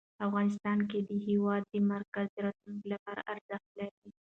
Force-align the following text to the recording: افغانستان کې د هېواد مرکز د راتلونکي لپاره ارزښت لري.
افغانستان 0.27 0.79
کې 0.89 0.99
د 1.09 1.11
هېواد 1.27 1.63
مرکز 1.91 2.25
د 2.31 2.37
راتلونکي 2.47 2.87
لپاره 2.93 3.21
ارزښت 3.31 3.67
لري. 3.79 4.05